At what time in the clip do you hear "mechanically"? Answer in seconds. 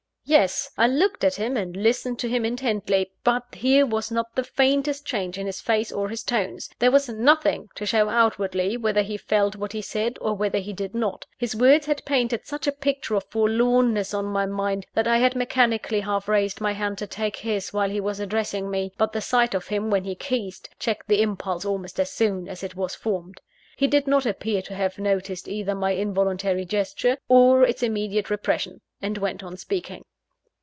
15.35-15.99